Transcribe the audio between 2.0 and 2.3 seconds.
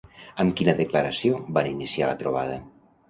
la